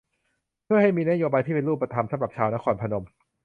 [0.63, 3.03] เพื่อให้มีนโยบายที่เป็นรูปธรรมสำหรับชาวนครพนม